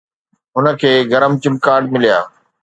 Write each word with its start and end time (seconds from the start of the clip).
هن 0.55 0.65
کي 0.79 0.91
گرم 1.11 1.33
چمڪاٽ 1.41 1.83
مليا 1.93 2.19